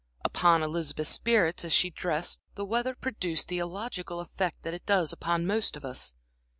[0.25, 5.13] Upon Elizabeth's spirits as she dressed the weather produced the illogical effect that it does
[5.13, 6.15] upon most of us.